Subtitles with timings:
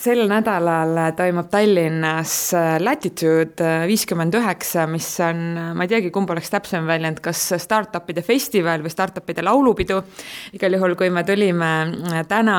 [0.00, 6.12] sel nädalal toimub Tallinnas äh, Latitude äh, viiskümmend üheksa, mis on, äh, ma ei teagi,
[6.14, 10.00] kumb oleks täpsem väljend, kas startup'ide festival või startup'ide laulupidu.
[10.56, 11.70] igal juhul, kui me tulime
[12.28, 12.56] täna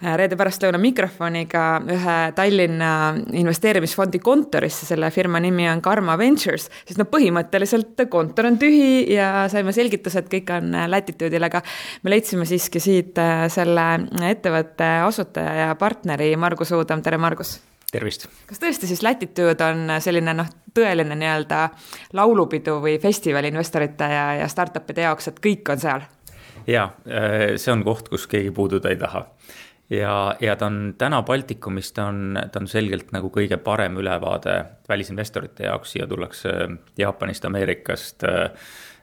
[0.00, 2.92] reede pärastlõuna mikrofoniga ühe Tallinna
[3.36, 9.48] investeerimisfondi kontorisse, selle firma nimi on Karma Ventures, siis no põhimõtteliselt kontor on tühi ja
[9.52, 11.64] saime selgituse, et kõik on Latitude'il, aga
[12.04, 13.18] me leidsime siiski siit
[13.52, 13.88] selle
[14.30, 17.54] ettevõtte asutaja ja partneri Margus Margus Uudam, tere Margus!
[17.88, 18.26] tervist!
[18.44, 21.60] kas tõesti siis Latitude on selline noh, tõeline nii-öelda
[22.18, 26.04] laulupidu või festival investorite ja, ja startup'ide jaoks, et kõik on seal?
[26.68, 29.24] jaa, äh, see on koht, kus keegi puududa ei taha.
[29.88, 34.60] ja, ja ta on täna Baltikumis, ta on, ta on selgelt nagu kõige parem ülevaade
[34.92, 36.52] välisinvestorite jaoks, siia tullakse
[37.00, 38.50] Jaapanist, Ameerikast, äh,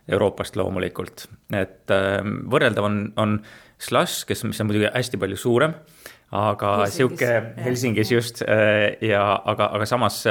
[0.06, 1.26] Euroopast loomulikult.
[1.58, 3.40] et äh, võrreldav on, on
[3.82, 5.74] Slush, kes, mis on muidugi hästi palju suurem
[6.32, 10.26] aga sihuke Helsingis just äh, ja aga, aga samas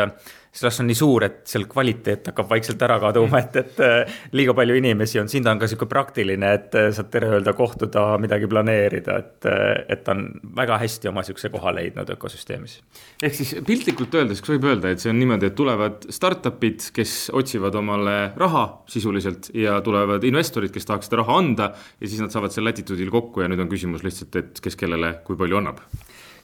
[0.56, 4.16] äh, Slash on nii suur, et seal kvaliteet hakkab vaikselt ära kaduma, et, et äh,
[4.36, 8.06] liiga palju inimesi on, siin ta on ka sihuke praktiline, et saad tere öelda, kohtuda,
[8.22, 9.48] midagi planeerida, et,
[9.92, 10.24] et ta on
[10.56, 12.78] väga hästi oma sihukese koha leidnud ökosüsteemis.
[13.22, 17.16] ehk siis piltlikult öeldes, kas võib öelda, et see on niimoodi, et tulevad startup'id, kes
[17.36, 21.70] otsivad omale raha sisuliselt ja tulevad investorid, kes tahaks seda raha anda
[22.00, 25.18] ja siis nad saavad seal latituudil kokku ja nüüd on küsimus lihtsalt, et kes kellele
[25.26, 25.84] kui palju annab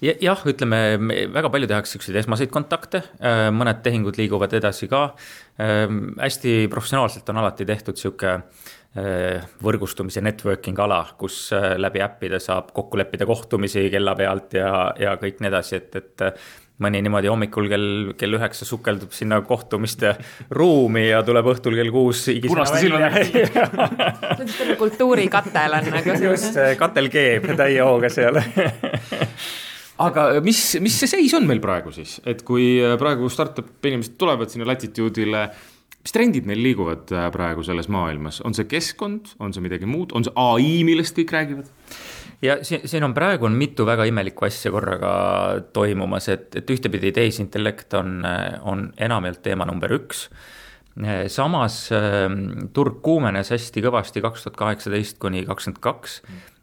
[0.02, 0.80] jah, ütleme
[1.32, 5.12] väga palju tehakse siukseid esmaseid kontakte, äh, mõned tehingud liiguvad edasi ka.
[5.62, 12.42] Ähm, hästi professionaalselt on alati tehtud sihuke äh, võrgustumise networking ala, kus äh, läbi äppide
[12.42, 16.26] saab kokku leppida kohtumisi kella pealt ja, ja kõik nii edasi, et, et
[16.82, 20.16] mõni niimoodi hommikul kell, kell üheksa sukeldub sinna kohtumiste
[20.50, 26.16] ruumi ja tuleb õhtul kell kuus punaste silmadega see on siis kultuurikatel on nagu.
[26.26, 28.40] just, katel keeb täie hooga seal
[30.06, 33.88] aga äh, mis, mis see seis on meil praegu siis, et kui äh, praegu startup
[33.88, 35.44] inimesed tulevad sinna latitude'ile,
[36.02, 40.14] mis trendid meil liiguvad äh, praegu selles maailmas, on see keskkond, on see midagi muud,
[40.16, 41.70] on see ai, millest kõik räägivad?
[42.42, 45.12] ja siin, siin on praegu on mitu väga imelikku asja korraga
[45.74, 48.18] toimumas, et, et ühtepidi tehisintellekt on,
[48.66, 50.26] on enamjaolt teema number üks.
[51.32, 51.76] Samas
[52.76, 56.18] turg kuumenes hästi kõvasti kaks tuhat kaheksateist kuni kakskümmend kaks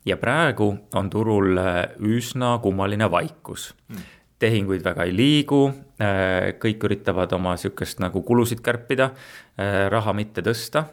[0.09, 4.08] ja praegu on turul äh, üsna kummaline vaikus mm.
[4.40, 5.62] tehinguid väga ei liigu,
[6.02, 9.12] äh, kõik üritavad oma sihukest nagu kulusid kärpida,
[9.59, 10.86] äh, raha mitte tõsta.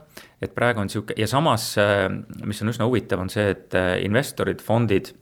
[0.42, 1.74] et praegu on sihuke ja samas,
[2.44, 3.72] mis on üsna huvitav, on see, et
[4.04, 5.14] investorid, fondid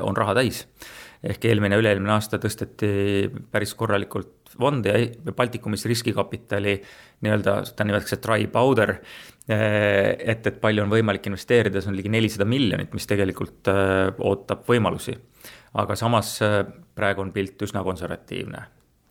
[0.00, 0.62] on raha täis
[1.20, 6.76] ehk eelmine, üle-eelmine aasta tõsteti päris korralikult fonde ja Baltikumis riskikapitali
[7.24, 8.96] nii-öelda, seda nimetatakse dry powder.
[9.50, 14.10] Eh, et, et palju on võimalik investeerida, see on ligi nelisada miljonit, mis tegelikult eh,
[14.18, 15.16] ootab võimalusi.
[15.80, 16.60] aga samas eh,
[16.94, 18.62] praegu on pilt üsna konservatiivne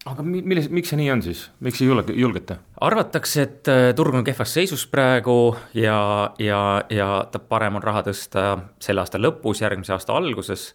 [0.10, 2.56] aga milles, miks see nii on siis, miks ei julge, julgeta?
[2.82, 7.10] arvatakse, et turg on kehvas seisus praegu ja, ja, ja
[7.52, 8.46] parem on raha tõsta
[8.80, 10.70] selle aasta lõpus, järgmise aasta alguses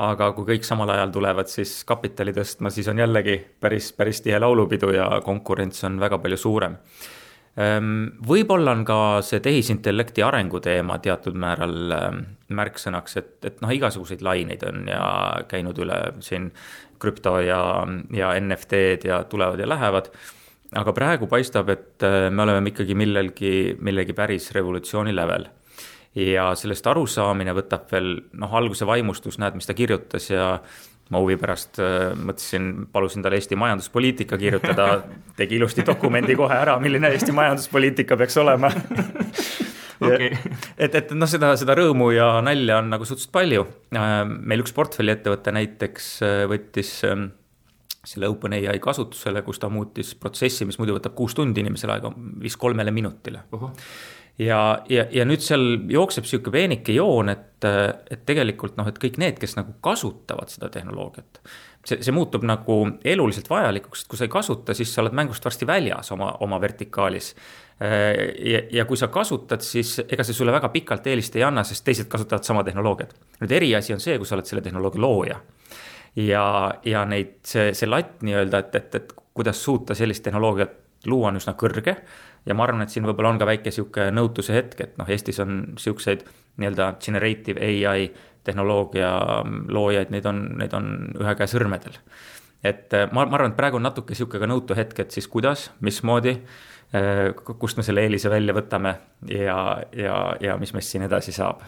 [0.00, 4.38] aga kui kõik samal ajal tulevad siis kapitali tõstma, siis on jällegi päris, päris tihe
[4.40, 6.76] laulupidu ja konkurents on väga palju suurem.
[7.60, 7.92] Ehm,
[8.26, 12.20] võib-olla on ka see tehisintellekti arenguteema teatud määral ehm,
[12.56, 15.04] märksõnaks, et, et noh, igasuguseid laineid on ja
[15.50, 16.50] käinud üle siin
[17.02, 17.60] krüpto ja,
[18.14, 20.12] ja NFT-d ja tulevad ja lähevad
[20.78, 25.50] aga praegu paistab, et ehm, me oleme ikkagi millelgi, millegi päris revolutsiooni lävel
[26.14, 30.52] ja sellest arusaamine võtab veel noh, alguse vaimustus, näed, mis ta kirjutas ja
[31.10, 34.88] ma huvi pärast äh, mõtlesin, palusin tal Eesti majanduspoliitika kirjutada,
[35.38, 38.70] tegi ilusti dokumendi kohe ära, milline Eesti majanduspoliitika peaks olema
[40.00, 40.30] okay.
[40.78, 43.66] et, et noh, seda, seda rõõmu ja nalja on nagu suhteliselt palju.
[43.94, 47.28] Äh, meil üks portfelliettevõte näiteks äh, võttis ähm,
[48.06, 52.56] selle OpenAI kasutusele, kus ta muutis protsessi, mis muidu võtab kuus tundi inimesel aega, viis
[52.58, 53.68] kolmele minutile uh.
[53.68, 59.00] -huh ja, ja, ja nüüd seal jookseb sihuke peenike joon, et, et tegelikult noh, et
[59.00, 61.40] kõik need, kes nagu kasutavad seda tehnoloogiat,
[61.86, 65.44] see, see muutub nagu eluliselt vajalikuks, et kui sa ei kasuta, siis sa oled mängust
[65.44, 67.34] varsti väljas oma, oma vertikaalis.
[67.80, 71.84] ja, ja kui sa kasutad, siis ega see sulle väga pikalt eelist ei anna, sest
[71.84, 73.14] teised kasutavad sama tehnoloogiat.
[73.40, 75.40] nüüd eriasi on see, kui sa oled selle tehnoloogia looja.
[76.16, 76.44] ja,
[76.84, 80.76] ja neid, see, see latt nii-öelda, et, et, et kuidas suuta sellist tehnoloogiat
[81.06, 81.96] luua on üsna kõrge
[82.46, 85.40] ja ma arvan, et siin võib-olla on ka väike sihuke nõutuse hetk, et noh, Eestis
[85.42, 86.24] on siukseid
[86.60, 88.10] nii-öelda generative ai
[88.44, 89.10] tehnoloogia
[89.68, 91.98] loojaid, neid on, neid on ühe käe sõrmedel.
[92.64, 95.28] et äh, ma, ma arvan, et praegu on natuke sihuke ka nõutu hetk, et siis
[95.28, 96.36] kuidas, mismoodi,
[96.96, 97.26] äh,
[97.58, 98.96] kust me selle eelise välja võtame
[99.28, 99.60] ja,
[99.96, 101.64] ja, ja mis meist siin edasi saab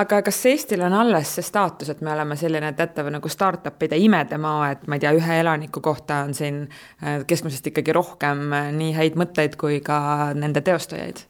[0.00, 4.72] aga kas Eestil on alles see staatus, et me oleme selline teatav nagu startup'ide imedemaa,
[4.74, 8.94] et ma ei tea, ühe elaniku kohta on siin äh, keskmisest ikkagi rohkem äh, nii
[8.96, 11.24] häid mõtteid kui ka nende teostajaid?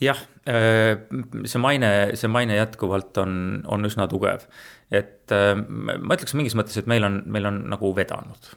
[0.00, 0.18] jah,
[0.48, 0.96] äh,
[1.44, 4.48] see maine, see maine jätkuvalt on, on üsna tugev.
[4.90, 8.54] et ma ütleks mingis mõttes, et meil on, meil on nagu vedanud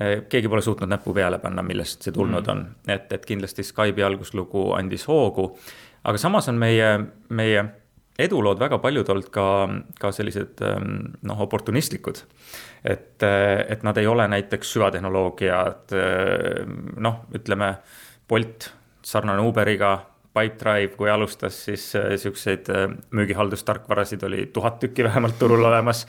[0.00, 2.50] keegi pole suutnud näppu peale panna, millest see tulnud mm.
[2.54, 5.50] on, et, et kindlasti Skype'i alguslugu andis hoogu.
[6.08, 6.88] aga samas on meie,
[7.28, 7.64] meie
[8.24, 9.46] edulood väga paljud olnud ka,
[10.00, 12.22] ka sellised ähm, noh, oportunistlikud.
[12.84, 16.62] et, äh, et nad ei ole näiteks süvatehnoloogiad, äh,
[16.96, 17.74] noh, ütleme
[18.28, 18.70] Bolt,
[19.02, 19.98] sarnane Uberiga,
[20.30, 22.70] Pipedrive, kui alustas, siis äh, siukseid
[23.10, 26.06] müügihaldustarkvarasid oli tuhat tükki vähemalt turul olemas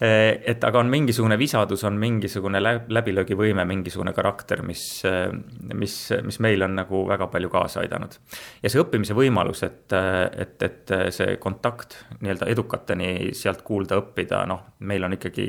[0.00, 5.30] et aga on mingisugune visadus, on mingisugune läbilöögivõime, mingisugune karakter, mis, eh,
[5.72, 5.96] mis,
[6.26, 8.18] mis meil on nagu väga palju kaasa aidanud.
[8.62, 14.66] ja see õppimise võimalus, et, et, et see kontakt nii-öelda edukateni sealt kuulda, õppida, noh,
[14.80, 15.46] meil on ikkagi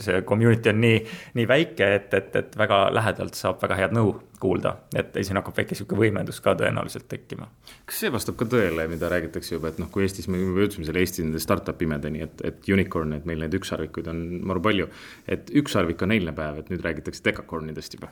[0.00, 0.98] see community on nii,
[1.38, 5.56] nii väike, et, et, et väga lähedalt saab väga head nõu kuulda, et siin hakkab
[5.60, 7.48] väike sihuke võimendus ka tõenäoliselt tekkima.
[7.86, 10.88] kas see vastab ka tõele, mida räägitakse juba, et noh, kui Eestis me juba jõudsime
[10.88, 14.90] selle Eesti nende startup imedeni, et, et unicorn, et meil neid ükssarvikuid on maru palju.
[15.28, 18.10] et ükssarvik on eilne päev, et nüüd räägitakse dekakornidest juba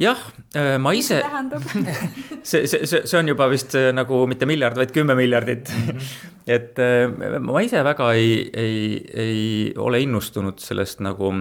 [0.00, 0.20] jah,
[0.56, 1.20] äh, ma ise,
[2.42, 5.90] see, see, see, see on juba vist äh, nagu mitte miljard, vaid kümme miljardit mm.
[5.90, 6.08] -hmm.
[6.56, 8.80] et äh, ma ise väga ei, ei,
[9.14, 11.32] ei ole innustunud sellest nagu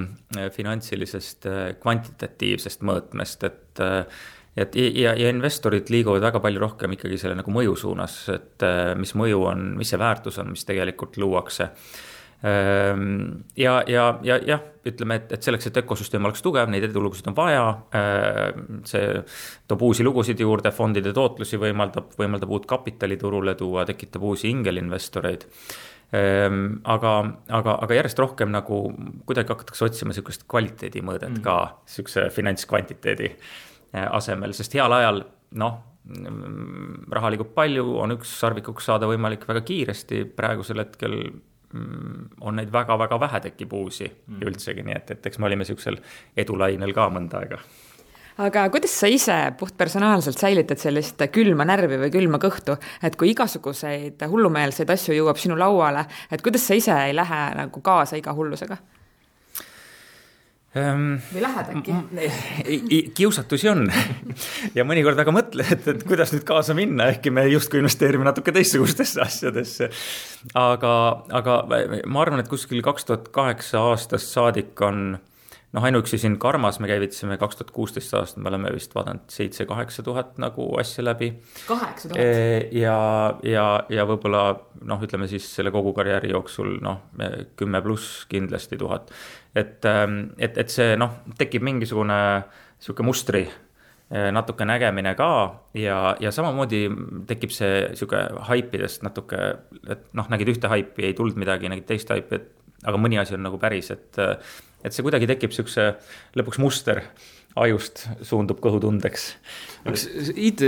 [0.51, 1.47] finantsilisest
[1.81, 3.83] kvantitatiivsest mõõtmest, et
[4.51, 8.63] et ja, ja investorid liiguvad väga palju rohkem ikkagi selle nagu mõju suunas, et
[8.99, 11.69] mis mõju on, mis see väärtus on, mis tegelikult luuakse
[12.41, 17.35] ja, ja, ja jah, ütleme, et, et selleks, et ökosüsteem oleks tugev, neid edulugusid on
[17.37, 17.65] vaja.
[17.97, 19.21] Ehm, see
[19.69, 25.45] toob uusi lugusid juurde, fondide tootlusi võimaldab, võimaldab uut kapitali turule tuua, tekitab uusi ingelinvestoreid
[26.17, 26.63] ehm,
[26.95, 27.13] aga,
[27.59, 28.81] aga, aga järjest rohkem nagu
[29.29, 31.45] kuidagi hakatakse otsima sihukest kvaliteedimõõdet mm.
[31.45, 35.21] ka sihukese finantskvantiteedi eh, asemel, sest heal ajal
[35.61, 35.77] noh,
[36.09, 41.19] mm, raha liigub palju, on üks sarvikuks saada võimalik väga kiiresti, praegusel hetkel
[41.73, 44.41] on neid väga-väga vähe, tekib uusi mm.
[44.47, 45.99] üldsegi, nii et, et eks me olime niisugusel
[46.37, 47.61] edulainel ka mõnda aega
[48.41, 54.23] aga kuidas sa ise puhtpersonaalselt säilitad sellist külma närvi või külma kõhtu, et kui igasuguseid
[54.31, 58.77] hullumeelseid asju jõuab sinu lauale, et kuidas sa ise ei lähe nagu kaasa iga hullusega?
[60.77, 61.17] Ähm,.
[61.33, 63.09] või lähed äkki?
[63.17, 63.87] kiusatusi on
[64.77, 68.53] ja mõnikord väga mõtled, et, et kuidas nüüd kaasa minna, ehkki me justkui investeerime natuke
[68.55, 69.89] teistsugustesse asjadesse.
[70.53, 70.93] aga,
[71.41, 71.57] aga
[72.05, 75.19] ma arvan, et kuskil kaks tuhat kaheksa aastast saadik on
[75.71, 80.03] noh, ainuüksi siin Karmas me käivitasime kaks tuhat kuusteist aastat, me oleme vist vaadanud seitse-kaheksa
[80.03, 81.31] tuhat nagu asja läbi.
[81.67, 82.73] kaheksa tuhat?
[82.75, 82.97] ja,
[83.43, 84.43] ja, ja võib-olla
[84.87, 87.05] noh, ütleme siis selle kogu karjääri jooksul noh,
[87.59, 89.11] kümme pluss kindlasti tuhat.
[89.55, 92.21] et, ähm, et, et see noh, tekib mingisugune
[92.81, 95.31] sihuke mustri äh, natuke nägemine ka
[95.77, 96.87] ja, ja samamoodi
[97.29, 99.53] tekib see sihuke haipidest natuke,
[99.87, 102.57] et noh, nägid ühte haipi, ei tulnud midagi, nägid teist haipi, et
[102.87, 104.19] aga mõni asi on nagu päris, et
[104.81, 105.91] et see kuidagi tekib niisuguse
[106.39, 107.03] lõpuks muster
[107.59, 109.25] ajust suundub kõhutundeks.
[109.83, 110.05] kas
[110.39, 110.61] IT,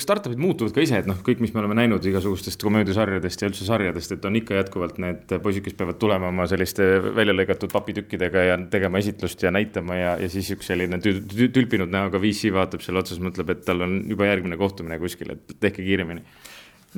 [0.00, 3.66] startup'id muutuvad ka ise, et noh, kõik, mis me oleme näinud igasugustest komöödiasarjadest ja üldse
[3.68, 8.46] sarjadest, et on ikka jätkuvalt need poisid, kes peavad tulema oma selliste välja lõigatud papitükkidega
[8.48, 11.20] ja tegema esitlust ja näitama ja, ja siis üks selline tül,
[11.52, 15.56] tülpinud näoga VC vaatab seal otsas, mõtleb, et tal on juba järgmine kohtumine kuskil, et
[15.60, 16.24] tehke kiiremini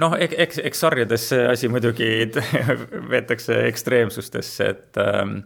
[0.03, 2.11] noh, eks, eks sarjades see asi muidugi
[3.13, 5.37] veetakse ekstreemsustesse, et ähm,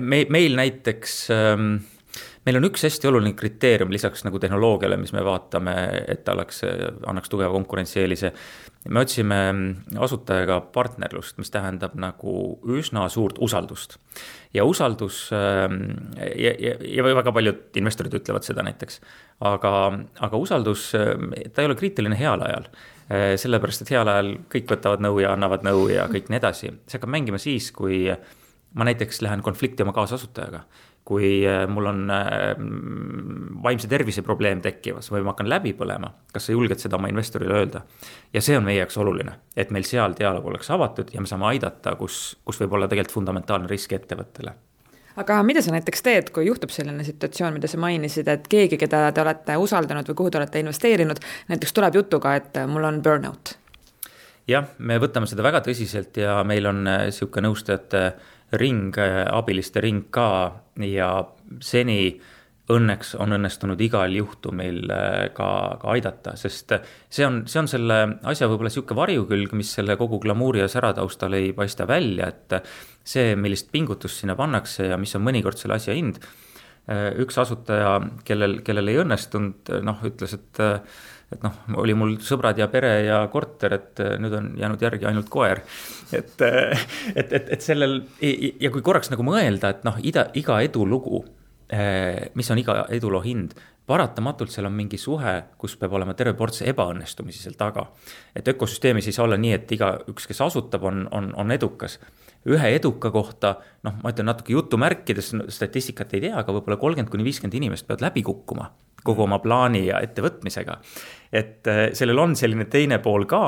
[0.00, 1.74] me, meil näiteks ähm,
[2.44, 5.74] meil on üks hästi oluline kriteerium lisaks nagu tehnoloogiale, mis me vaatame,
[6.10, 6.60] et ta oleks,
[7.08, 8.32] annaks tugeva konkurentsieelise.
[8.88, 9.38] me otsime
[9.96, 13.96] asutajaga partnerlust, mis tähendab nagu üsna suurt usaldust.
[14.54, 15.80] ja usaldus ähm,
[16.36, 19.00] ja, ja, ja väga paljud investorid ütlevad seda näiteks,
[19.40, 19.74] aga,
[20.20, 25.02] aga usaldus, ta ei ole kriitiline heal ajal äh, sellepärast, et heal ajal kõik võtavad
[25.04, 28.04] nõu ja annavad nõu ja kõik nii edasi, see hakkab mängima siis, kui
[28.74, 30.64] ma näiteks lähen konflikti oma kaasasutajaga,
[31.04, 32.54] kui äh, mul on äh,
[33.62, 37.58] vaimse tervise probleem tekkimas või ma hakkan läbi põlema, kas sa julged seda oma investorile
[37.60, 37.82] öelda?
[38.32, 41.50] ja see on meie jaoks oluline, et meil seal dialoog oleks avatud ja me saame
[41.52, 44.54] aidata, kus, kus võib olla tegelikult fundamentaalne risk ettevõttele
[45.20, 49.06] aga mida sa näiteks teed, kui juhtub selline situatsioon, mida sa mainisid, et keegi, keda
[49.14, 51.20] te olete usaldanud või kuhu te olete investeerinud,
[51.52, 53.58] näiteks tuleb jutuga, et mul on burnout?
[54.48, 58.02] jah, me võtame seda väga tõsiselt ja meil on niisugune äh, nõustajate
[58.60, 60.28] ring, abiliste ring ka
[60.80, 61.10] ja
[61.60, 62.14] seni
[62.72, 65.48] õnneks on õnnestunud igal juhtumil äh, ka,
[65.80, 66.72] ka aidata, sest
[67.12, 70.94] see on, see on selle asja võib-olla niisugune varjukülg, mis selle kogu glamuuri ja sära
[70.96, 72.56] taustal ei paista välja, et
[73.04, 76.22] see, millist pingutust sinna pannakse ja mis on mõnikord selle asja hind.
[76.90, 77.96] Äh, üks asutaja,
[78.28, 80.64] kellel, kellel ei õnnestunud, noh, ütles, et
[81.32, 85.30] et noh, oli mul sõbrad ja pere ja korter, et nüüd on jäänud järgi ainult
[85.32, 85.64] koer.
[86.12, 91.24] et, et, et, et sellel ja kui korraks nagu mõelda, et noh, ida, iga edulugu
[92.34, 93.54] mis on iga eduloo hind,
[93.86, 97.86] paratamatult seal on mingi suhe, kus peab olema terve ports ebaõnnestumisi seal taga.
[98.34, 101.98] et ökosüsteemis ei saa olla nii, et igaüks, kes asutab, on, on, on edukas.
[102.50, 107.26] Ühe eduka kohta, noh, ma ütlen natuke jutumärkides, statistikat ei tea, aga võib-olla kolmkümmend kuni
[107.26, 108.70] viiskümmend inimest peavad läbi kukkuma
[109.04, 110.78] kogu oma plaani ja ettevõtmisega.
[111.34, 113.40] et eh, sellel on selline teine pool ka,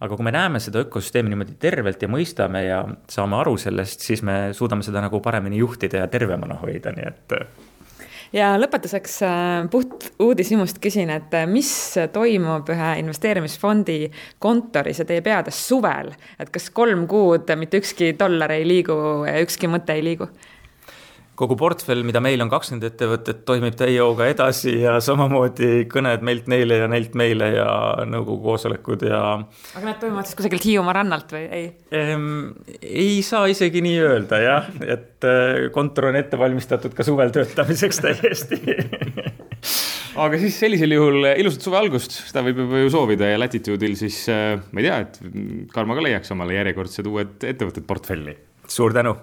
[0.00, 2.78] aga kui me näeme seda ökosüsteemi niimoodi tervelt ja mõistame ja
[3.10, 7.36] saame aru sellest, siis me suudame seda nagu paremini juhtida ja tervemana hoida, nii et
[8.32, 9.34] ja lõpetuseks äh,
[9.72, 11.70] puht uudishimust küsin, et äh, mis
[12.12, 13.98] toimub ühe investeerimisfondi
[14.42, 18.96] kontoris ja teie peades suvel, et kas kolm kuud mitte ükski dollar ei liigu
[19.28, 20.30] ja ükski mõte ei liigu?
[21.42, 26.48] Kogu portfell, mida meil on kakskümmend ettevõtet, toimib täie hooga edasi ja samamoodi kõned meilt
[26.50, 27.68] neile ja neilt meile ja
[28.08, 29.22] nõukogu koosolekud ja.
[29.76, 31.64] aga need toimuvad siis kusagilt Hiiumaa rannalt või ei
[31.98, 32.28] ehm,?
[32.82, 38.02] ei saa isegi nii öelda jah, et äh, kontor on ette valmistatud ka suvel töötamiseks
[38.04, 38.60] täiesti
[40.24, 44.54] aga siis sellisel juhul ilusat suve algust, seda võib ju soovida ja Latitude'il siis äh,
[44.70, 48.38] ma ei tea, et Karmo ka leiaks omale järjekordsed uued ettevõtted portfelli.
[48.70, 49.16] suur tänu